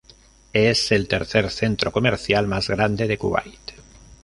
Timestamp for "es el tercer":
0.53-1.51